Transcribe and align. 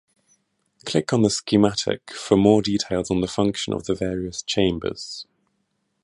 Click 0.83 1.13
on 1.13 1.21
the 1.21 1.29
schematic 1.29 2.09
for 2.11 2.35
more 2.35 2.63
details 2.63 3.11
on 3.11 3.21
the 3.21 3.27
function 3.27 3.71
of 3.71 3.83
the 3.83 3.93
various 3.93 4.41
chambers. 4.41 5.27